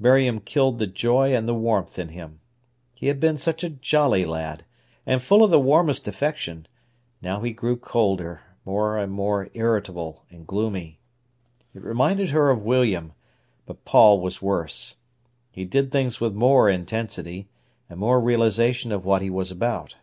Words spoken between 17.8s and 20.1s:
and more realisation of what he was about.